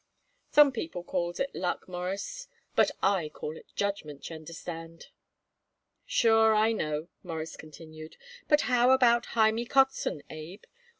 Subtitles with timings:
[0.49, 5.09] "Some people calls it luck, Mawruss, but I call it judgment, y'understand."
[6.07, 8.17] "Sure, I know," Morris continued,
[8.47, 10.63] "but how about Hymie Kotzen, Abe?